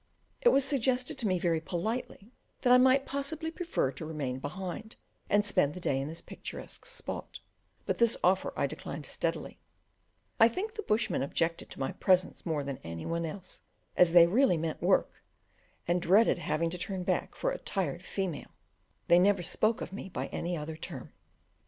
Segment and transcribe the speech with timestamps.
[0.41, 2.31] It was suggested to me very politely
[2.63, 4.95] that I might possibly prefer to remain behind
[5.29, 7.39] and spend the day in this picturesque spot,
[7.85, 9.59] but this offer I declined steadily;
[10.39, 13.61] I think the bushmen objected to my presence more than any one else,
[13.95, 15.21] as they really meant work,
[15.87, 18.49] and dreaded having to turn back for a tired "female"
[19.07, 21.13] (they never spoke of me by any other term).